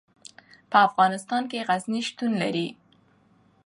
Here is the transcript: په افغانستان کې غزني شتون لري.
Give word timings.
په 0.69 0.77
افغانستان 0.87 1.43
کې 1.51 1.65
غزني 1.67 2.01
شتون 2.07 2.31
لري. 2.41 2.67